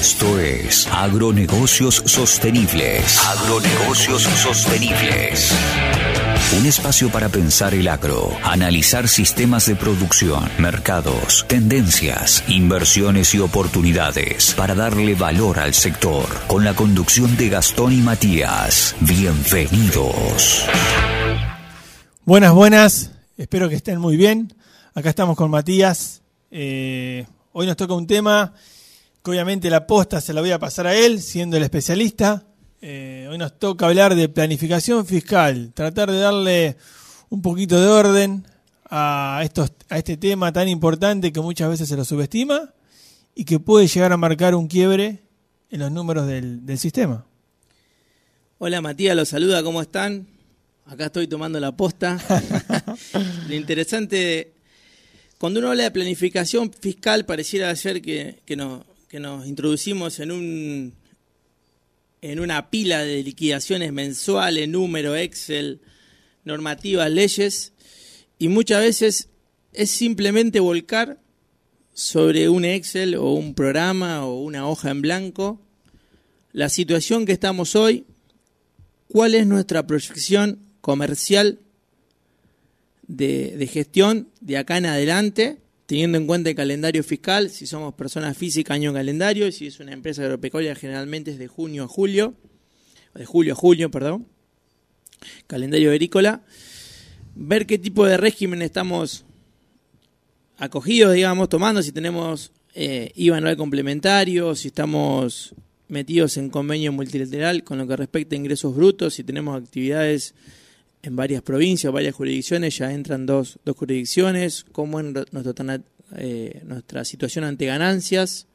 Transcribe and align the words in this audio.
Esto 0.00 0.40
es 0.40 0.86
Agronegocios 0.86 1.96
Sostenibles. 2.06 3.18
Agronegocios 3.22 4.22
Sostenibles. 4.22 5.52
Un 6.58 6.64
espacio 6.64 7.12
para 7.12 7.28
pensar 7.28 7.74
el 7.74 7.86
agro, 7.86 8.30
analizar 8.42 9.08
sistemas 9.08 9.66
de 9.66 9.76
producción, 9.76 10.48
mercados, 10.56 11.44
tendencias, 11.48 12.42
inversiones 12.48 13.34
y 13.34 13.40
oportunidades 13.40 14.54
para 14.54 14.74
darle 14.74 15.14
valor 15.16 15.58
al 15.58 15.74
sector. 15.74 16.24
Con 16.46 16.64
la 16.64 16.72
conducción 16.72 17.36
de 17.36 17.50
Gastón 17.50 17.92
y 17.92 18.00
Matías. 18.00 18.96
Bienvenidos. 19.00 20.64
Buenas, 22.24 22.54
buenas. 22.54 23.10
Espero 23.36 23.68
que 23.68 23.74
estén 23.74 23.98
muy 23.98 24.16
bien. 24.16 24.54
Acá 24.94 25.10
estamos 25.10 25.36
con 25.36 25.50
Matías. 25.50 26.22
Eh, 26.50 27.26
hoy 27.52 27.66
nos 27.66 27.76
toca 27.76 27.92
un 27.92 28.06
tema 28.06 28.54
que 29.22 29.30
obviamente 29.30 29.70
la 29.70 29.86
posta 29.86 30.20
se 30.20 30.32
la 30.32 30.40
voy 30.40 30.50
a 30.50 30.58
pasar 30.58 30.86
a 30.86 30.94
él, 30.94 31.20
siendo 31.20 31.56
el 31.56 31.62
especialista. 31.62 32.46
Eh, 32.80 33.26
hoy 33.30 33.36
nos 33.36 33.58
toca 33.58 33.86
hablar 33.86 34.14
de 34.14 34.28
planificación 34.28 35.04
fiscal, 35.04 35.72
tratar 35.74 36.10
de 36.10 36.18
darle 36.18 36.76
un 37.28 37.42
poquito 37.42 37.80
de 37.80 37.86
orden 37.86 38.46
a, 38.88 39.40
estos, 39.44 39.72
a 39.88 39.98
este 39.98 40.16
tema 40.16 40.52
tan 40.52 40.68
importante 40.68 41.32
que 41.32 41.40
muchas 41.40 41.68
veces 41.68 41.88
se 41.88 41.96
lo 41.96 42.04
subestima 42.04 42.72
y 43.34 43.44
que 43.44 43.60
puede 43.60 43.86
llegar 43.86 44.12
a 44.12 44.16
marcar 44.16 44.54
un 44.54 44.66
quiebre 44.66 45.20
en 45.70 45.80
los 45.80 45.92
números 45.92 46.26
del, 46.26 46.64
del 46.64 46.78
sistema. 46.78 47.26
Hola 48.58 48.80
Matías, 48.80 49.16
los 49.16 49.28
saluda, 49.28 49.62
¿cómo 49.62 49.80
están? 49.80 50.26
Acá 50.86 51.06
estoy 51.06 51.28
tomando 51.28 51.60
la 51.60 51.76
posta. 51.76 52.18
Lo 53.48 53.54
interesante, 53.54 54.54
cuando 55.38 55.60
uno 55.60 55.70
habla 55.70 55.84
de 55.84 55.90
planificación 55.92 56.72
fiscal, 56.72 57.24
pareciera 57.26 57.74
ser 57.76 58.02
que, 58.02 58.40
que, 58.44 58.56
no, 58.56 58.84
que 59.10 59.18
nos 59.18 59.44
introducimos 59.48 60.20
en 60.20 60.30
un 60.30 60.94
en 62.22 62.38
una 62.38 62.70
pila 62.70 63.04
de 63.04 63.24
liquidaciones 63.24 63.92
mensuales, 63.92 64.68
número, 64.68 65.16
Excel, 65.16 65.80
normativas, 66.44 67.10
leyes, 67.10 67.72
y 68.38 68.46
muchas 68.46 68.82
veces 68.82 69.28
es 69.72 69.90
simplemente 69.90 70.60
volcar 70.60 71.18
sobre 71.92 72.48
un 72.48 72.64
Excel 72.64 73.16
o 73.16 73.32
un 73.32 73.54
programa 73.54 74.24
o 74.26 74.42
una 74.42 74.68
hoja 74.68 74.90
en 74.90 75.02
blanco 75.02 75.60
la 76.52 76.68
situación 76.68 77.26
que 77.26 77.32
estamos 77.32 77.74
hoy, 77.74 78.04
cuál 79.08 79.34
es 79.34 79.44
nuestra 79.44 79.88
proyección 79.88 80.60
comercial 80.80 81.58
de, 83.08 83.56
de, 83.56 83.66
gestión 83.66 84.28
de 84.40 84.56
acá 84.56 84.78
en 84.78 84.86
adelante, 84.86 85.58
teniendo 85.90 86.18
en 86.18 86.26
cuenta 86.28 86.50
el 86.50 86.54
calendario 86.54 87.02
fiscal, 87.02 87.50
si 87.50 87.66
somos 87.66 87.94
personas 87.94 88.36
físicas, 88.36 88.76
año 88.76 88.92
calendario, 88.92 89.48
y 89.48 89.50
si 89.50 89.66
es 89.66 89.80
una 89.80 89.92
empresa 89.92 90.22
agropecuaria, 90.22 90.76
generalmente 90.76 91.32
es 91.32 91.38
de 91.40 91.48
junio 91.48 91.82
a 91.82 91.88
julio, 91.88 92.34
de 93.12 93.26
julio 93.26 93.54
a 93.54 93.56
julio, 93.56 93.90
perdón, 93.90 94.28
calendario 95.48 95.90
agrícola, 95.90 96.42
ver 97.34 97.66
qué 97.66 97.76
tipo 97.76 98.06
de 98.06 98.16
régimen 98.18 98.62
estamos 98.62 99.24
acogidos, 100.58 101.12
digamos, 101.12 101.48
tomando, 101.48 101.82
si 101.82 101.90
tenemos 101.90 102.52
eh, 102.72 103.10
IVA 103.16 103.38
anual 103.38 103.56
complementario, 103.56 104.54
si 104.54 104.68
estamos 104.68 105.56
metidos 105.88 106.36
en 106.36 106.50
convenio 106.50 106.92
multilateral 106.92 107.64
con 107.64 107.78
lo 107.78 107.88
que 107.88 107.96
respecta 107.96 108.36
a 108.36 108.38
ingresos 108.38 108.76
brutos, 108.76 109.14
si 109.14 109.24
tenemos 109.24 109.60
actividades 109.60 110.34
en 111.02 111.16
varias 111.16 111.42
provincias, 111.42 111.92
varias 111.92 112.14
jurisdicciones, 112.14 112.76
ya 112.76 112.92
entran 112.92 113.26
dos, 113.26 113.58
dos 113.64 113.76
jurisdicciones, 113.76 114.66
es 114.66 115.32
nuestra, 115.32 115.80
eh, 116.16 116.62
nuestra 116.64 117.04
situación 117.04 117.44
ante 117.44 117.66
ganancias. 117.66 118.46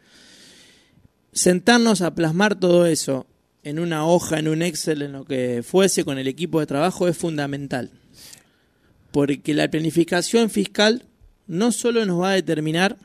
Sentarnos 1.32 2.02
a 2.02 2.14
plasmar 2.14 2.60
todo 2.60 2.86
eso 2.86 3.26
en 3.64 3.80
una 3.80 4.06
hoja, 4.06 4.38
en 4.38 4.48
un 4.48 4.62
Excel, 4.62 5.02
en 5.02 5.14
lo 5.14 5.26
que 5.26 5.64
fuese, 5.64 6.06
con 6.06 6.20
el 6.20 6.28
equipo 6.28 6.60
de 6.60 6.68
trabajo, 6.68 7.08
es 7.08 7.18
fundamental. 7.18 7.92
Porque 9.12 9.54
la 9.54 9.70
planificación 9.70 10.50
fiscal 10.50 11.04
no 11.48 11.72
solo 11.72 12.06
nos 12.06 12.22
va 12.22 12.32
a 12.32 12.36
determinar 12.36 12.98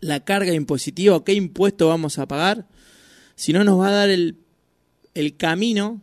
la 0.00 0.20
carga 0.20 0.52
impositiva 0.52 1.24
qué 1.24 1.32
impuesto 1.32 1.88
vamos 1.88 2.18
a 2.18 2.26
pagar, 2.26 2.66
sino 3.34 3.64
nos 3.64 3.80
va 3.80 3.88
a 3.88 3.92
dar 3.92 4.10
el, 4.10 4.36
el 5.14 5.36
camino 5.36 6.02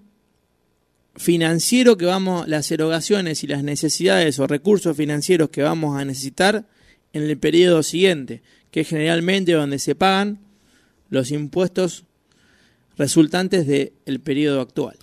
financiero 1.18 1.98
que 1.98 2.06
vamos, 2.06 2.48
las 2.48 2.72
erogaciones 2.72 3.44
y 3.44 3.48
las 3.48 3.64
necesidades 3.64 4.40
o 4.40 4.48
recursos 4.48 4.96
financieros 4.96 5.50
que 5.50 5.64
vamos 5.64 6.00
a 6.00 6.06
necesitar 6.06 6.66
en 7.14 7.24
el 7.24 7.38
periodo 7.38 7.84
siguiente, 7.84 8.42
que 8.72 8.82
es 8.82 8.88
generalmente 8.88 9.54
donde 9.54 9.80
se 9.80 9.96
pagan 9.96 10.40
los 11.10 11.32
impuestos 11.32 12.04
resultantes 12.98 13.68
del 13.68 14.20
periodo 14.20 14.62
actual. 14.62 14.98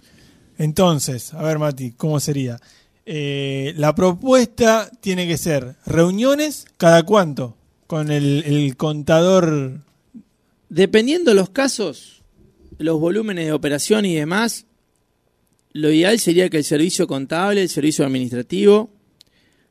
Entonces, 0.59 1.35
a 1.35 1.43
ver 1.43 1.59
Mati, 1.59 1.93
¿cómo 1.93 2.21
sería? 2.21 2.61
Eh, 3.07 3.75
la 3.77 3.95
propuesta 3.95 4.91
tiene 5.01 5.27
que 5.27 5.37
ser 5.37 5.77
reuniones 5.85 6.67
cada 6.77 7.03
cuánto 7.03 7.57
con 7.87 8.11
el, 8.11 8.45
el 8.47 8.77
contador. 8.77 9.81
Dependiendo 10.69 11.31
de 11.31 11.35
los 11.37 11.51
casos, 11.51 12.23
los 12.79 12.99
volúmenes 12.99 13.47
de 13.47 13.53
operación 13.53 14.07
y 14.07 14.15
demás, 14.15 14.67
lo 15.75 15.91
ideal 15.91 16.19
sería 16.21 16.49
que 16.49 16.59
el 16.59 16.65
servicio 16.65 17.07
contable, 17.09 17.61
el 17.61 17.69
servicio 17.69 18.07
administrativo, 18.07 18.91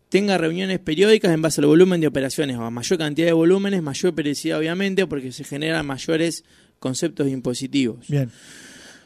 tenga 0.09 0.37
reuniones 0.37 0.79
periódicas 0.79 1.33
en 1.33 1.41
base 1.41 1.61
al 1.61 1.67
volumen 1.67 2.01
de 2.01 2.07
operaciones. 2.07 2.57
A 2.57 2.69
mayor 2.69 2.99
cantidad 2.99 3.27
de 3.27 3.33
volúmenes, 3.33 3.81
mayor 3.81 4.13
periodicidad, 4.13 4.59
obviamente, 4.59 5.07
porque 5.07 5.31
se 5.31 5.45
generan 5.45 5.85
mayores 5.85 6.43
conceptos 6.79 7.29
impositivos. 7.29 8.05
Bien. 8.09 8.29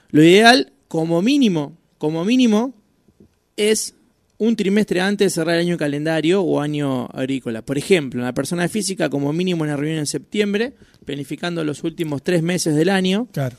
Lo 0.10 0.24
ideal, 0.24 0.74
como 0.88 1.22
mínimo, 1.22 1.78
como 2.00 2.26
mínimo, 2.26 2.74
es 3.56 3.94
un 4.40 4.56
trimestre 4.56 5.00
antes 5.00 5.28
de 5.28 5.30
cerrar 5.30 5.56
el 5.56 5.68
año 5.68 5.78
calendario 5.78 6.42
o 6.42 6.60
año 6.60 7.06
agrícola. 7.14 7.62
Por 7.62 7.78
ejemplo, 7.78 8.24
la 8.24 8.34
persona 8.34 8.68
física, 8.68 9.08
como 9.08 9.32
mínimo, 9.34 9.64
una 9.64 9.78
reunión 9.78 10.00
en 10.00 10.08
septiembre, 10.08 10.74
planificando 11.06 11.64
los 11.64 11.84
últimos 11.84 12.24
tres 12.24 12.42
meses 12.42 12.76
del 12.76 12.90
año. 12.90 13.28
Claro 13.32 13.56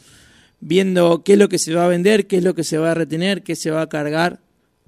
viendo 0.60 1.22
qué 1.24 1.34
es 1.34 1.38
lo 1.38 1.48
que 1.48 1.58
se 1.58 1.74
va 1.74 1.84
a 1.84 1.88
vender, 1.88 2.26
qué 2.26 2.38
es 2.38 2.44
lo 2.44 2.54
que 2.54 2.64
se 2.64 2.78
va 2.78 2.92
a 2.92 2.94
retener, 2.94 3.42
qué 3.42 3.56
se 3.56 3.70
va 3.70 3.82
a 3.82 3.88
cargar 3.88 4.40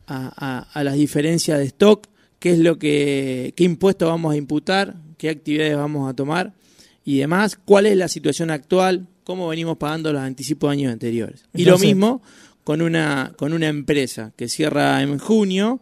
a, 0.07 0.33
a, 0.37 0.69
a 0.73 0.85
las 0.85 0.95
diferencias 0.95 1.59
de 1.59 1.65
stock, 1.67 2.07
qué 2.39 2.53
es 2.53 2.59
lo 2.59 2.79
que, 2.79 3.53
qué 3.57 3.65
impuestos 3.65 4.09
vamos 4.09 4.35
a 4.35 4.37
imputar, 4.37 4.97
qué 5.19 5.29
actividades 5.29 5.77
vamos 5.77 6.11
a 6.11 6.15
tomar 6.15 6.55
y 7.05 7.19
demás, 7.19 7.59
cuál 7.65 7.87
es 7.87 7.97
la 7.97 8.09
situación 8.09 8.51
actual, 8.51 9.07
cómo 9.25 9.49
venimos 9.49 9.77
pagando 9.77 10.13
los 10.13 10.23
anticipos 10.23 10.71
de 10.71 10.73
años 10.73 10.93
anteriores. 10.93 11.43
Entonces, 11.53 11.61
y 11.61 11.65
lo 11.65 11.79
mismo 11.79 12.23
con 12.65 12.83
una, 12.83 13.33
con 13.37 13.53
una 13.53 13.69
empresa 13.69 14.33
que 14.37 14.49
cierra 14.49 15.03
en 15.03 15.19
junio, 15.19 15.81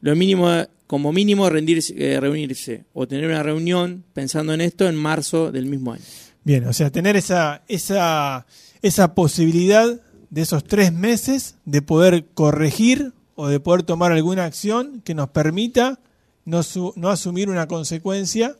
lo 0.00 0.14
mínimo, 0.16 0.50
como 0.86 1.12
mínimo 1.12 1.48
rendirse, 1.48 1.94
eh, 1.96 2.20
reunirse 2.20 2.84
o 2.92 3.06
tener 3.06 3.26
una 3.26 3.42
reunión 3.42 4.04
pensando 4.12 4.52
en 4.54 4.60
esto 4.60 4.88
en 4.88 4.96
marzo 4.96 5.52
del 5.52 5.66
mismo 5.66 5.92
año. 5.92 6.04
Bien, 6.44 6.64
o 6.66 6.72
sea, 6.72 6.90
tener 6.90 7.16
esa, 7.16 7.62
esa 7.66 8.46
esa 8.86 9.14
posibilidad 9.14 10.00
de 10.30 10.42
esos 10.42 10.64
tres 10.64 10.92
meses 10.92 11.56
de 11.64 11.82
poder 11.82 12.26
corregir 12.34 13.12
o 13.34 13.48
de 13.48 13.60
poder 13.60 13.82
tomar 13.82 14.12
alguna 14.12 14.44
acción 14.44 15.02
que 15.04 15.14
nos 15.14 15.30
permita 15.30 16.00
no, 16.44 16.60
no 16.96 17.10
asumir 17.10 17.48
una 17.48 17.68
consecuencia. 17.68 18.56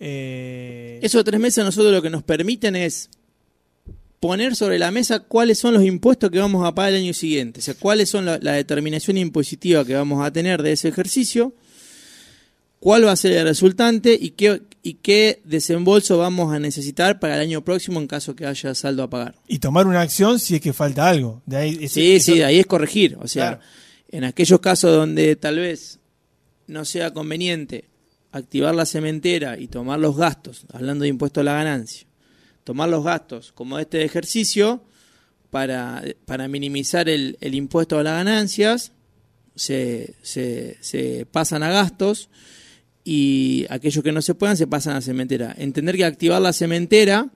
Eh... 0.00 1.00
Esos 1.02 1.24
tres 1.24 1.40
meses 1.40 1.58
a 1.58 1.64
nosotros 1.64 1.92
lo 1.92 2.02
que 2.02 2.10
nos 2.10 2.22
permiten 2.22 2.76
es 2.76 3.08
poner 4.20 4.54
sobre 4.54 4.78
la 4.78 4.90
mesa 4.90 5.20
cuáles 5.20 5.58
son 5.58 5.74
los 5.74 5.84
impuestos 5.84 6.30
que 6.30 6.38
vamos 6.38 6.64
a 6.66 6.74
pagar 6.74 6.92
el 6.92 7.02
año 7.02 7.14
siguiente, 7.14 7.58
o 7.58 7.62
sea, 7.62 7.74
cuáles 7.74 8.08
son 8.08 8.24
la, 8.24 8.38
la 8.40 8.52
determinación 8.52 9.18
impositiva 9.18 9.84
que 9.84 9.96
vamos 9.96 10.24
a 10.24 10.32
tener 10.32 10.62
de 10.62 10.72
ese 10.72 10.88
ejercicio, 10.88 11.54
cuál 12.78 13.04
va 13.04 13.12
a 13.12 13.16
ser 13.16 13.32
el 13.32 13.44
resultante 13.44 14.16
y 14.20 14.30
qué, 14.30 14.62
y 14.82 14.94
qué 14.94 15.40
desembolso 15.44 16.18
vamos 16.18 16.52
a 16.52 16.58
necesitar 16.58 17.20
para 17.20 17.36
el 17.36 17.40
año 17.40 17.64
próximo 17.64 18.00
en 18.00 18.08
caso 18.08 18.34
que 18.34 18.46
haya 18.46 18.74
saldo 18.74 19.04
a 19.04 19.10
pagar. 19.10 19.36
Y 19.46 19.60
tomar 19.60 19.86
una 19.86 20.00
acción 20.00 20.40
si 20.40 20.56
es 20.56 20.60
que 20.60 20.72
falta 20.72 21.08
algo. 21.08 21.40
De 21.46 21.56
ahí, 21.56 21.88
sí, 21.88 22.16
eso... 22.16 22.32
sí, 22.32 22.42
ahí 22.42 22.58
es 22.58 22.66
corregir. 22.66 23.16
O 23.20 23.28
sea, 23.28 23.58
claro. 23.58 23.62
en 24.08 24.24
aquellos 24.24 24.60
casos 24.60 24.92
donde 24.94 25.36
tal 25.36 25.58
vez 25.58 26.00
no 26.66 26.84
sea 26.84 27.12
conveniente 27.12 27.88
activar 28.32 28.74
la 28.74 28.86
cementera 28.86 29.58
y 29.58 29.68
tomar 29.68 30.00
los 30.00 30.16
gastos, 30.16 30.66
hablando 30.72 31.02
de 31.02 31.10
impuesto 31.10 31.40
a 31.40 31.44
la 31.44 31.52
ganancia, 31.52 32.06
tomar 32.64 32.88
los 32.88 33.04
gastos 33.04 33.52
como 33.52 33.78
este 33.78 34.04
ejercicio 34.04 34.82
para, 35.50 36.02
para 36.24 36.48
minimizar 36.48 37.08
el, 37.08 37.36
el 37.40 37.54
impuesto 37.54 37.98
a 37.98 38.02
las 38.02 38.14
ganancias, 38.14 38.92
se, 39.54 40.14
se, 40.22 40.78
se 40.80 41.26
pasan 41.30 41.62
a 41.62 41.70
gastos 41.70 42.30
y 43.04 43.66
aquellos 43.68 44.02
que 44.04 44.12
no 44.12 44.22
se 44.22 44.34
puedan 44.34 44.56
se 44.56 44.66
pasan 44.66 44.96
a 44.96 45.00
cementera. 45.00 45.54
Entender 45.58 45.96
que 45.96 46.04
activar 46.04 46.40
la 46.40 46.52
cementera 46.52 47.28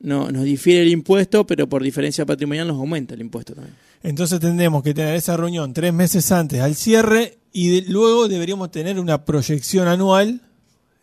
no, 0.00 0.30
nos 0.30 0.44
difiere 0.44 0.82
el 0.82 0.88
impuesto, 0.88 1.46
pero 1.46 1.68
por 1.68 1.82
diferencia 1.82 2.24
patrimonial 2.24 2.68
nos 2.68 2.78
aumenta 2.78 3.14
el 3.14 3.20
impuesto 3.20 3.54
también. 3.54 3.76
Entonces 4.02 4.40
tendremos 4.40 4.82
que 4.82 4.94
tener 4.94 5.14
esa 5.14 5.36
reunión 5.36 5.74
tres 5.74 5.92
meses 5.92 6.30
antes 6.32 6.60
al 6.60 6.74
cierre 6.74 7.38
y 7.52 7.68
de, 7.68 7.90
luego 7.90 8.28
deberíamos 8.28 8.70
tener 8.70 8.98
una 8.98 9.24
proyección 9.24 9.88
anual 9.88 10.40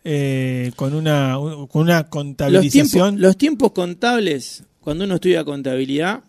eh, 0.04 0.72
con, 0.74 0.94
una, 0.94 1.36
con 1.68 1.82
una 1.82 2.00
Los 2.00 2.08
contabilización. 2.08 2.90
tiempos, 2.90 3.20
los 3.20 3.36
tiempos 3.36 3.72
contables, 3.72 4.64
cuando 4.80 5.04
uno 5.04 5.16
estudia 5.16 5.44
contabilidad, 5.44 6.24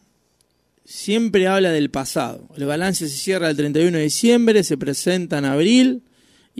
siempre 0.86 1.48
habla 1.48 1.72
del 1.72 1.90
pasado. 1.90 2.48
El 2.56 2.66
balance 2.66 3.08
se 3.08 3.18
cierra 3.18 3.50
el 3.50 3.58
31 3.58 3.98
de 3.98 4.04
diciembre, 4.04 4.64
se 4.64 4.78
presenta 4.78 5.40
en 5.40 5.46
abril 5.46 6.04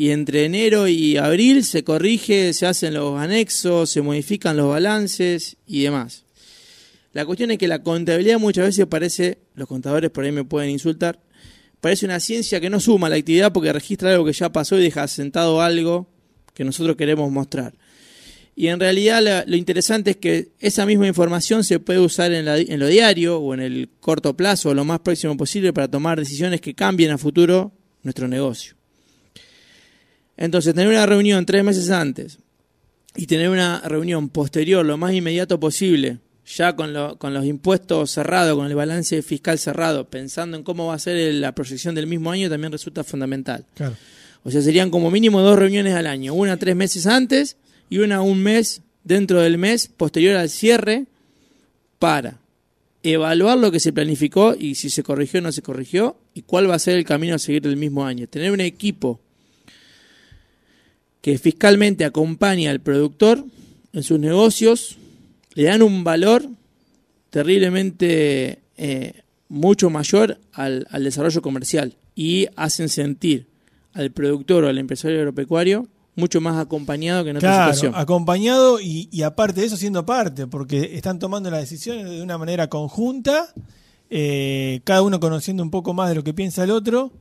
y 0.02 0.12
entre 0.12 0.46
enero 0.46 0.88
y 0.88 1.18
abril 1.18 1.66
se 1.66 1.84
corrige, 1.84 2.54
se 2.54 2.66
hacen 2.66 2.94
los 2.94 3.20
anexos, 3.20 3.90
se 3.90 4.02
modifican 4.02 4.56
los 4.56 4.70
balances 4.70 5.58
y 5.68 5.84
demás. 5.84 6.24
La 7.12 7.26
cuestión 7.26 7.52
es 7.52 7.58
que 7.58 7.68
la 7.68 7.84
contabilidad 7.84 8.40
muchas 8.40 8.68
veces 8.68 8.86
parece, 8.86 9.40
los 9.56 9.68
contadores 9.68 10.10
por 10.10 10.24
ahí 10.24 10.32
me 10.32 10.46
pueden 10.46 10.70
insultar, 10.70 11.20
parece 11.82 12.06
una 12.06 12.22
ciencia 12.22 12.62
que 12.62 12.70
no 12.70 12.80
suma 12.80 13.10
la 13.10 13.18
actividad 13.18 13.52
porque 13.52 13.74
registra 13.74 14.12
algo 14.12 14.24
que 14.24 14.32
ya 14.32 14.54
pasó 14.54 14.80
y 14.80 14.84
deja 14.84 15.06
sentado 15.10 15.62
algo 15.62 16.08
que 16.54 16.64
nosotros 16.64 16.96
queremos 16.96 17.30
mostrar. 17.30 17.74
Y 18.56 18.68
en 18.68 18.80
realidad 18.80 19.44
lo 19.48 19.56
interesante 19.58 20.12
es 20.12 20.16
que 20.18 20.54
esa 20.62 20.86
misma 20.86 21.08
información 21.08 21.66
se 21.66 21.82
puede 21.82 22.00
usar 22.00 22.32
en, 22.32 22.46
la- 22.46 22.58
en 22.58 22.80
lo 22.80 22.88
diario 22.88 23.38
o 23.40 23.54
en 23.54 23.60
el 23.60 23.90
corto 24.00 24.34
plazo 24.38 24.70
o 24.70 24.74
lo 24.74 24.86
más 24.86 25.02
próximo 25.02 25.36
posible 25.36 25.74
para 25.74 25.90
tomar 25.90 26.18
decisiones 26.20 26.62
que 26.62 26.74
cambien 26.74 27.12
a 27.12 27.18
futuro 27.18 27.74
nuestro 28.02 28.30
negocio. 28.30 28.79
Entonces, 30.42 30.74
tener 30.74 30.88
una 30.88 31.06
reunión 31.06 31.46
tres 31.46 31.64
meses 31.66 31.90
antes 31.92 32.40
y 33.16 33.28
tener 33.28 33.50
una 33.50 33.82
reunión 33.82 34.30
posterior 34.30 34.86
lo 34.86 34.98
más 34.98 35.14
inmediato 35.14 35.60
posible, 35.60 36.20
ya 36.56 36.76
con, 36.78 36.94
lo- 36.94 37.18
con 37.18 37.34
los 37.34 37.44
impuestos 37.46 38.12
cerrados, 38.12 38.56
con 38.56 38.66
el 38.66 38.74
balance 38.74 39.22
fiscal 39.22 39.60
cerrado, 39.60 40.10
pensando 40.10 40.56
en 40.56 40.64
cómo 40.64 40.88
va 40.88 40.94
a 40.94 41.00
ser 41.00 41.34
la 41.36 41.54
proyección 41.54 41.94
del 41.94 42.08
mismo 42.08 42.32
año, 42.32 42.50
también 42.50 42.72
resulta 42.72 43.04
fundamental. 43.04 43.66
Claro. 43.76 43.96
O 44.44 44.50
sea, 44.50 44.62
serían 44.62 44.90
como 44.90 45.12
mínimo 45.12 45.42
dos 45.42 45.60
reuniones 45.60 45.94
al 45.94 46.08
año, 46.08 46.34
una 46.34 46.56
tres 46.58 46.74
meses 46.76 47.06
antes 47.06 47.58
y 47.90 47.98
una 47.98 48.22
un 48.22 48.42
mes 48.42 48.82
dentro 49.04 49.42
del 49.42 49.58
mes 49.58 49.88
posterior 49.90 50.38
al 50.38 50.50
cierre 50.50 51.06
para 52.00 52.40
evaluar 53.04 53.58
lo 53.58 53.72
que 53.72 53.80
se 53.82 53.92
planificó 53.92 54.56
y 54.58 54.76
si 54.76 54.90
se 54.90 55.04
corrigió 55.04 55.40
o 55.40 55.44
no 55.44 55.52
se 55.52 55.62
corrigió 55.62 56.16
y 56.34 56.44
cuál 56.44 56.70
va 56.70 56.76
a 56.76 56.80
ser 56.80 56.96
el 56.98 57.04
camino 57.04 57.36
a 57.36 57.40
seguir 57.40 57.62
del 57.64 57.76
mismo 57.76 58.06
año. 58.06 58.28
Tener 58.28 58.52
un 58.52 58.62
equipo 58.62 59.20
que 61.22 61.38
fiscalmente 61.38 62.06
acompaña 62.06 62.72
al 62.72 62.80
productor 62.80 63.44
en 63.94 64.04
sus 64.04 64.20
negocios, 64.20 64.98
le 65.56 65.64
dan 65.64 65.82
un 65.82 66.04
valor 66.04 66.46
terriblemente 67.30 68.60
eh, 68.78 69.14
mucho 69.48 69.90
mayor 69.90 70.38
al, 70.54 70.88
al 70.92 71.04
desarrollo 71.04 71.42
comercial 71.42 71.96
y 72.16 72.48
hacen 72.56 72.90
sentir 72.90 73.48
al 73.94 74.12
productor 74.12 74.64
o 74.64 74.68
al 74.70 74.78
empresario 74.78 75.18
agropecuario 75.20 75.88
mucho 76.16 76.42
más 76.42 76.58
acompañado 76.58 77.24
que 77.24 77.30
en 77.30 77.38
otra 77.38 77.50
Claro, 77.50 77.74
situación. 77.74 77.94
acompañado 78.02 78.82
y, 78.82 79.08
y 79.12 79.22
aparte 79.22 79.62
de 79.62 79.68
eso 79.68 79.78
siendo 79.78 80.06
parte, 80.06 80.48
porque 80.48 80.92
están 80.96 81.18
tomando 81.18 81.50
las 81.50 81.62
decisiones 81.62 82.10
de 82.10 82.22
una 82.22 82.38
manera 82.38 82.68
conjunta, 82.68 83.54
eh, 84.10 84.82
cada 84.84 85.02
uno 85.02 85.20
conociendo 85.22 85.64
un 85.64 85.72
poco 85.72 85.94
más 85.94 86.10
de 86.10 86.16
lo 86.16 86.24
que 86.24 86.34
piensa 86.34 86.66
el 86.66 86.72
otro, 86.72 87.14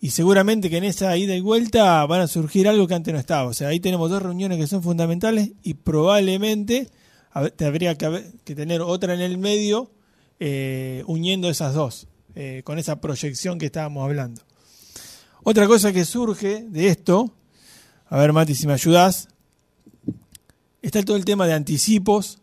y 0.00 0.10
seguramente 0.10 0.70
que 0.70 0.78
en 0.78 0.84
esa 0.84 1.16
ida 1.16 1.36
y 1.36 1.40
vuelta 1.40 2.04
van 2.06 2.22
a 2.22 2.26
surgir 2.26 2.66
algo 2.68 2.86
que 2.86 2.94
antes 2.94 3.12
no 3.12 3.20
estaba. 3.20 3.48
O 3.48 3.52
sea, 3.52 3.68
ahí 3.68 3.80
tenemos 3.80 4.08
dos 4.10 4.22
reuniones 4.22 4.58
que 4.58 4.66
son 4.66 4.82
fundamentales 4.82 5.52
y 5.62 5.74
probablemente 5.74 6.88
hab- 7.34 7.52
habría 7.66 7.96
que, 7.96 8.32
que 8.44 8.54
tener 8.54 8.80
otra 8.80 9.12
en 9.14 9.20
el 9.20 9.36
medio 9.38 9.90
eh, 10.38 11.04
uniendo 11.06 11.50
esas 11.50 11.74
dos, 11.74 12.08
eh, 12.34 12.62
con 12.64 12.78
esa 12.78 13.00
proyección 13.00 13.58
que 13.58 13.66
estábamos 13.66 14.02
hablando. 14.04 14.40
Otra 15.42 15.66
cosa 15.66 15.92
que 15.92 16.04
surge 16.04 16.62
de 16.62 16.88
esto, 16.88 17.34
a 18.08 18.18
ver 18.18 18.32
Mati 18.32 18.54
si 18.54 18.66
me 18.66 18.72
ayudas, 18.72 19.28
está 20.82 21.02
todo 21.02 21.16
el 21.16 21.24
tema 21.26 21.46
de 21.46 21.52
anticipos 21.52 22.38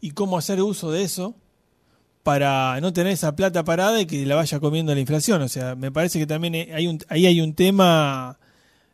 y 0.00 0.10
cómo 0.10 0.36
hacer 0.36 0.60
uso 0.62 0.90
de 0.90 1.02
eso 1.02 1.36
para 2.28 2.78
no 2.82 2.92
tener 2.92 3.14
esa 3.14 3.34
plata 3.34 3.64
parada 3.64 4.02
y 4.02 4.04
que 4.04 4.26
la 4.26 4.34
vaya 4.34 4.60
comiendo 4.60 4.92
la 4.94 5.00
inflación. 5.00 5.40
O 5.40 5.48
sea, 5.48 5.74
me 5.76 5.90
parece 5.90 6.18
que 6.18 6.26
también 6.26 6.74
hay 6.74 6.86
un, 6.86 6.98
ahí 7.08 7.24
hay 7.24 7.40
un 7.40 7.54
tema 7.54 8.38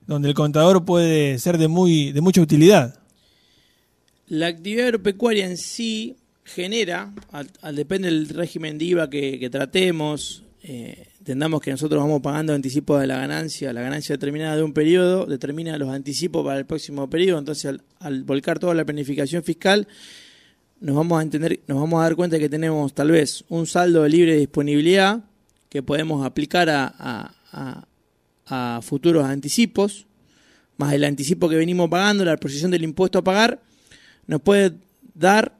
donde 0.06 0.28
el 0.28 0.34
contador 0.34 0.84
puede 0.84 1.36
ser 1.40 1.58
de, 1.58 1.66
muy, 1.66 2.12
de 2.12 2.20
mucha 2.20 2.40
utilidad. 2.40 3.00
La 4.28 4.46
actividad 4.46 4.86
agropecuaria 4.86 5.46
en 5.46 5.56
sí 5.56 6.14
genera, 6.44 7.12
al, 7.32 7.74
depende 7.74 8.06
del 8.06 8.28
régimen 8.28 8.78
de 8.78 8.84
IVA 8.84 9.10
que, 9.10 9.40
que 9.40 9.50
tratemos, 9.50 10.44
eh, 10.62 11.08
entendamos 11.18 11.60
que 11.60 11.72
nosotros 11.72 12.00
vamos 12.00 12.22
pagando 12.22 12.54
anticipos 12.54 13.00
de 13.00 13.08
la 13.08 13.16
ganancia, 13.16 13.72
la 13.72 13.82
ganancia 13.82 14.14
determinada 14.14 14.54
de 14.54 14.62
un 14.62 14.72
periodo 14.72 15.26
determina 15.26 15.76
los 15.76 15.88
anticipos 15.88 16.44
para 16.44 16.60
el 16.60 16.66
próximo 16.66 17.10
periodo, 17.10 17.40
entonces 17.40 17.64
al, 17.64 17.82
al 17.98 18.22
volcar 18.22 18.60
toda 18.60 18.74
la 18.74 18.84
planificación 18.84 19.42
fiscal 19.42 19.88
nos 20.84 20.94
vamos 20.96 21.18
a 21.18 21.22
entender, 21.22 21.60
nos 21.66 21.78
vamos 21.80 21.98
a 22.00 22.02
dar 22.04 22.14
cuenta 22.14 22.38
que 22.38 22.48
tenemos 22.48 22.94
tal 22.94 23.10
vez 23.10 23.44
un 23.48 23.66
saldo 23.66 24.02
de 24.02 24.10
libre 24.10 24.36
disponibilidad 24.36 25.24
que 25.70 25.82
podemos 25.82 26.24
aplicar 26.26 26.68
a, 26.70 26.94
a- 26.98 27.86
a- 28.46 28.80
futuros 28.82 29.24
anticipos, 29.24 30.06
más 30.76 30.92
el 30.92 31.04
anticipo 31.04 31.48
que 31.48 31.56
venimos 31.56 31.88
pagando, 31.88 32.24
la 32.24 32.36
proyección 32.36 32.70
del 32.70 32.84
impuesto 32.84 33.18
a 33.18 33.24
pagar, 33.24 33.62
nos 34.26 34.42
puede 34.42 34.74
dar 35.14 35.56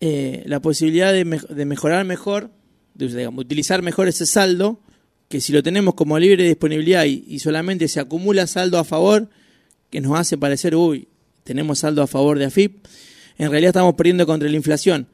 eh, 0.00 0.42
la 0.46 0.60
posibilidad 0.60 1.12
de, 1.12 1.24
de 1.24 1.64
mejorar 1.64 2.04
mejor, 2.04 2.50
de 2.94 3.08
digamos, 3.08 3.44
utilizar 3.44 3.80
mejor 3.82 4.08
ese 4.08 4.26
saldo, 4.26 4.80
que 5.28 5.40
si 5.40 5.52
lo 5.52 5.62
tenemos 5.62 5.94
como 5.94 6.18
libre 6.18 6.44
disponibilidad 6.44 7.04
y 7.06 7.38
solamente 7.38 7.88
se 7.88 8.00
acumula 8.00 8.46
saldo 8.46 8.78
a 8.78 8.84
favor, 8.84 9.28
que 9.90 10.00
nos 10.02 10.18
hace 10.18 10.36
parecer, 10.36 10.74
uy, 10.76 11.08
tenemos 11.44 11.78
saldo 11.78 12.02
a 12.02 12.06
favor 12.06 12.38
de 12.38 12.44
AFIP, 12.44 12.84
en 13.38 13.50
realidad 13.50 13.70
estamos 13.70 13.94
perdiendo 13.94 14.26
contra 14.26 14.48
la 14.48 14.56
inflación. 14.56 15.06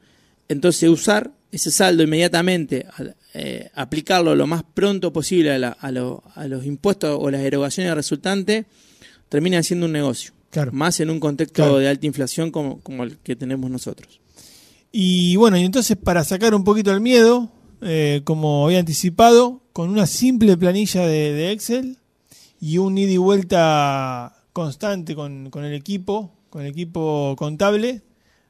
Entonces 0.47 0.89
usar 0.89 1.31
ese 1.51 1.71
saldo 1.71 2.03
inmediatamente, 2.03 2.85
eh, 3.33 3.69
aplicarlo 3.73 4.35
lo 4.35 4.45
más 4.47 4.63
pronto 4.73 5.13
posible 5.13 5.51
a, 5.53 5.57
la- 5.59 5.69
a 5.69 5.91
lo- 5.91 6.23
a 6.35 6.47
los 6.47 6.65
impuestos 6.65 7.17
o 7.19 7.29
las 7.31 7.41
erogaciones 7.41 7.93
resultantes, 7.95 8.65
termina 9.29 9.61
siendo 9.63 9.85
un 9.85 9.91
negocio. 9.93 10.33
Claro. 10.51 10.71
Más 10.73 10.99
en 10.99 11.09
un 11.09 11.19
contexto 11.19 11.55
Claro. 11.63 11.77
de 11.77 11.87
alta 11.89 12.05
inflación 12.05 12.51
como, 12.51 12.79
como 12.81 13.03
el 13.03 13.17
que 13.19 13.35
tenemos 13.35 13.69
nosotros. 13.71 14.19
Y 14.91 15.35
bueno, 15.35 15.57
y 15.57 15.63
entonces 15.65 15.97
para 15.97 16.23
sacar 16.23 16.53
un 16.55 16.63
poquito 16.63 16.91
el 16.93 17.01
miedo, 17.01 17.51
eh, 17.81 18.21
como 18.23 18.65
había 18.65 18.79
anticipado, 18.79 19.61
con 19.73 19.89
una 19.89 20.07
simple 20.07 20.55
planilla 20.57 21.05
de, 21.05 21.33
de 21.33 21.51
Excel 21.51 21.97
y 22.61 22.77
un 22.77 22.97
ida 22.97 23.11
y 23.11 23.17
vuelta 23.17 24.33
constante 24.53 25.15
con, 25.15 25.49
con 25.49 25.65
el 25.65 25.73
equipo, 25.73 26.31
con 26.49 26.61
el 26.61 26.67
equipo 26.69 27.35
contable, 27.37 28.01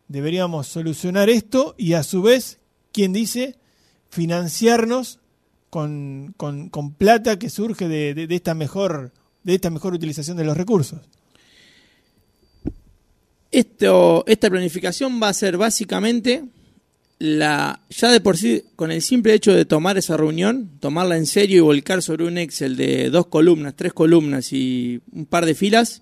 deberíamos 0.08 0.68
solucionar 0.68 1.30
esto 1.30 1.76
y 1.78 1.94
a 1.94 2.04
su 2.04 2.22
vez, 2.22 2.60
quien 2.92 3.14
dice, 3.14 3.56
financiarnos 4.10 5.20
con, 5.70 6.34
con- 6.38 6.70
plata 6.94 7.38
que 7.40 7.50
surge 7.50 7.88
de, 7.88 8.14
de- 8.14 8.28
de 8.28 8.36
esta 8.36 8.54
mejor 8.54 9.12
de 9.44 9.54
esta 9.56 9.70
mejor 9.70 9.94
utilización 9.94 10.38
de 10.38 10.44
los 10.44 10.58
recursos. 10.58 11.02
Esto, 13.52 14.24
esta 14.28 14.50
planificación 14.50 15.22
va 15.22 15.30
a 15.30 15.34
ser 15.34 15.58
básicamente 15.58 16.46
la 17.20 17.80
ya 17.90 18.12
de 18.12 18.20
por 18.20 18.38
sí 18.38 18.64
con 18.76 18.92
el 18.92 19.02
simple 19.02 19.34
hecho 19.34 19.54
de 19.54 19.64
tomar 19.66 19.98
esa 19.98 20.18
reunión, 20.18 20.72
tomarla 20.80 21.16
en 21.16 21.26
serio 21.26 21.58
y 21.58 21.62
volcar 21.62 22.02
sobre 22.02 22.26
un 22.26 22.38
Excel 22.38 22.76
de 22.76 23.10
dos 23.10 23.28
columnas, 23.28 23.76
tres 23.76 23.94
columnas 23.94 24.52
y 24.52 25.00
un 25.14 25.26
par 25.26 25.46
de 25.46 25.56
filas, 25.56 26.02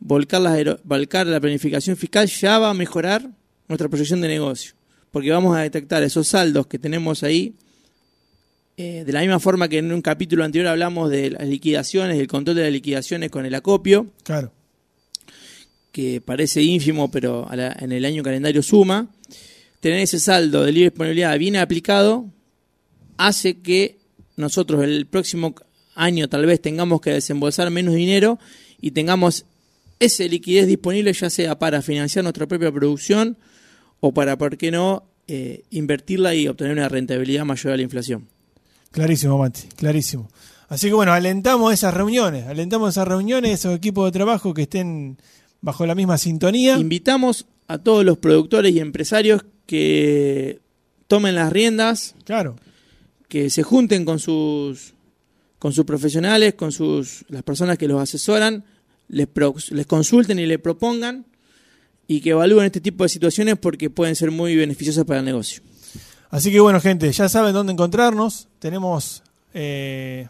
volcar 0.00 0.40
la, 0.42 0.52
aero- 0.52 0.78
volcar 0.84 1.26
la 1.26 1.40
planificación 1.40 1.96
fiscal 1.96 2.26
ya 2.28 2.58
va 2.58 2.70
a 2.70 2.74
mejorar 2.74 3.28
nuestra 3.68 3.88
proyección 3.88 4.20
de 4.20 4.28
negocio, 4.28 4.74
porque 5.10 5.30
vamos 5.30 5.56
a 5.56 5.60
detectar 5.60 6.02
esos 6.02 6.28
saldos 6.28 6.66
que 6.66 6.78
tenemos 6.78 7.22
ahí 7.22 7.54
eh, 8.76 9.04
de 9.06 9.12
la 9.12 9.20
misma 9.20 9.40
forma 9.40 9.68
que 9.68 9.78
en 9.78 9.90
un 9.90 10.02
capítulo 10.02 10.44
anterior 10.44 10.68
hablamos 10.68 11.10
de 11.10 11.30
las 11.30 11.48
liquidaciones, 11.48 12.18
el 12.20 12.26
control 12.28 12.56
de 12.56 12.62
las 12.64 12.72
liquidaciones 12.72 13.30
con 13.30 13.46
el 13.46 13.54
acopio, 13.54 14.08
Claro. 14.22 14.52
que 15.92 16.20
parece 16.20 16.62
ínfimo, 16.62 17.10
pero 17.10 17.48
a 17.48 17.56
la- 17.56 17.76
en 17.80 17.90
el 17.92 18.04
año 18.04 18.22
calendario 18.22 18.62
suma, 18.62 19.08
tener 19.80 20.00
ese 20.00 20.20
saldo 20.20 20.62
de 20.64 20.72
libre 20.72 20.90
disponibilidad 20.90 21.38
bien 21.38 21.56
aplicado 21.56 22.26
hace 23.16 23.58
que 23.60 23.96
nosotros 24.36 24.84
el 24.84 25.06
próximo 25.06 25.54
año 25.94 26.28
tal 26.28 26.44
vez 26.44 26.60
tengamos 26.60 27.00
que 27.00 27.10
desembolsar 27.12 27.70
menos 27.70 27.94
dinero 27.94 28.38
y 28.80 28.90
tengamos 28.90 29.46
esa 29.98 30.24
liquidez 30.24 30.66
disponible 30.66 31.12
ya 31.12 31.30
sea 31.30 31.58
para 31.58 31.82
financiar 31.82 32.24
nuestra 32.24 32.46
propia 32.46 32.72
producción 32.72 33.36
o 34.00 34.12
para, 34.12 34.36
¿por 34.36 34.56
qué 34.56 34.70
no?, 34.70 35.04
eh, 35.28 35.64
invertirla 35.70 36.34
y 36.34 36.46
obtener 36.46 36.74
una 36.74 36.88
rentabilidad 36.88 37.44
mayor 37.44 37.72
a 37.72 37.76
la 37.76 37.82
inflación. 37.82 38.28
Clarísimo, 38.92 39.38
Mati, 39.38 39.66
clarísimo. 39.76 40.28
Así 40.68 40.88
que 40.88 40.94
bueno, 40.94 41.12
alentamos 41.12 41.72
esas 41.72 41.94
reuniones, 41.94 42.46
alentamos 42.46 42.90
esas 42.90 43.06
reuniones, 43.06 43.52
esos 43.52 43.76
equipos 43.76 44.06
de 44.06 44.12
trabajo 44.12 44.54
que 44.54 44.62
estén 44.62 45.18
bajo 45.60 45.86
la 45.86 45.94
misma 45.94 46.18
sintonía. 46.18 46.76
Invitamos 46.76 47.46
a 47.68 47.78
todos 47.78 48.04
los 48.04 48.18
productores 48.18 48.74
y 48.74 48.80
empresarios 48.80 49.44
que 49.66 50.60
tomen 51.08 51.34
las 51.34 51.52
riendas, 51.52 52.14
Claro, 52.24 52.56
que 53.28 53.50
se 53.50 53.62
junten 53.62 54.04
con 54.04 54.18
sus 54.18 54.94
con 55.58 55.72
sus 55.72 55.84
profesionales, 55.84 56.54
con 56.54 56.70
sus 56.70 57.24
las 57.28 57.42
personas 57.42 57.78
que 57.78 57.88
los 57.88 58.00
asesoran, 58.00 58.64
les, 59.08 59.28
les 59.70 59.86
consulten 59.86 60.38
y 60.38 60.46
le 60.46 60.58
propongan 60.58 61.26
y 62.08 62.20
que 62.20 62.30
evalúen 62.30 62.66
este 62.66 62.80
tipo 62.80 63.04
de 63.04 63.08
situaciones 63.08 63.56
porque 63.56 63.90
pueden 63.90 64.14
ser 64.14 64.30
muy 64.30 64.56
beneficiosas 64.56 65.04
para 65.04 65.20
el 65.20 65.26
negocio. 65.26 65.62
Así 66.30 66.50
que 66.50 66.60
bueno, 66.60 66.80
gente, 66.80 67.10
ya 67.12 67.28
saben 67.28 67.52
dónde 67.52 67.72
encontrarnos. 67.72 68.48
Tenemos. 68.58 69.22
Eh, 69.54 70.28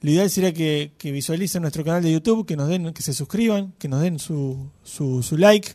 lo 0.00 0.10
ideal 0.10 0.30
sería 0.30 0.52
que, 0.52 0.92
visualicen 1.02 1.62
nuestro 1.62 1.84
canal 1.84 2.02
de 2.02 2.12
YouTube, 2.12 2.46
que 2.46 2.56
nos 2.56 2.68
den, 2.68 2.92
que 2.92 3.02
se 3.02 3.12
suscriban, 3.12 3.72
que 3.78 3.88
nos 3.88 4.02
den 4.02 4.18
su, 4.18 4.70
su, 4.82 5.36
like. 5.36 5.70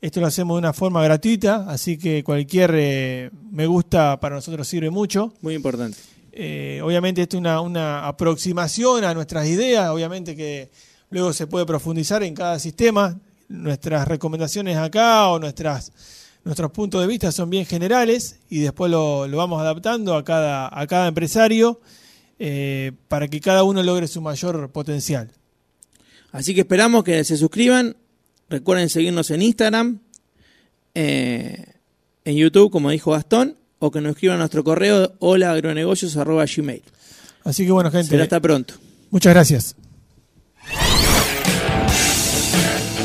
Esto 0.00 0.20
lo 0.20 0.26
hacemos 0.26 0.56
de 0.56 0.58
una 0.58 0.72
forma 0.72 1.02
gratuita, 1.02 1.64
así 1.68 1.96
que 1.96 2.22
cualquier 2.22 2.72
eh, 2.74 3.30
me 3.50 3.66
gusta 3.66 4.18
para 4.20 4.36
nosotros 4.36 4.66
sirve 4.66 4.90
mucho. 4.90 5.32
Muy 5.42 5.54
importante. 5.54 5.98
Eh, 6.32 6.80
obviamente 6.82 7.22
esto 7.22 7.36
es 7.36 7.40
una, 7.40 7.60
una 7.60 8.06
aproximación 8.06 9.04
a 9.04 9.14
nuestras 9.14 9.46
ideas, 9.46 9.88
obviamente 9.90 10.36
que 10.36 10.70
luego 11.10 11.32
se 11.32 11.46
puede 11.46 11.66
profundizar 11.66 12.22
en 12.22 12.34
cada 12.34 12.58
sistema. 12.58 13.18
Nuestras 13.48 14.08
recomendaciones 14.08 14.76
acá 14.76 15.28
o 15.28 15.38
nuestras 15.38 15.92
nuestros 16.46 16.70
puntos 16.70 17.00
de 17.00 17.08
vista 17.08 17.32
son 17.32 17.50
bien 17.50 17.66
generales 17.66 18.38
y 18.48 18.60
después 18.60 18.88
lo, 18.88 19.28
vamos 19.28 19.60
adaptando 19.60 20.14
a 20.14 20.24
cada, 20.24 20.70
a 20.72 20.86
cada 20.86 21.08
empresario 21.08 21.80
eh, 22.38 22.92
para 23.08 23.26
que 23.26 23.40
cada 23.40 23.64
uno 23.64 23.82
logre 23.82 24.06
su 24.06 24.20
mayor 24.20 24.70
potencial. 24.70 25.32
Así 26.30 26.54
que 26.54 26.60
esperamos 26.60 27.02
que 27.02 27.24
se 27.24 27.36
suscriban. 27.36 27.96
Recuerden 28.48 28.88
seguirnos 28.88 29.32
en 29.32 29.42
Instagram, 29.42 29.98
eh, 30.94 31.64
en 32.24 32.36
YouTube, 32.36 32.70
como 32.70 32.90
dijo 32.90 33.10
Gastón, 33.10 33.56
o 33.80 33.90
que 33.90 34.00
nos 34.00 34.12
escriban 34.12 34.36
a 34.36 34.40
nuestro 34.40 34.62
correo 34.62 35.14
holaagronegocios.gmail. 35.18 36.82
Así 37.42 37.66
que 37.66 37.72
bueno, 37.72 37.90
gente. 37.90 38.08
Será 38.08 38.22
hasta 38.22 38.38
pronto. 38.38 38.74
Muchas 39.10 39.34
gracias. 39.34 39.85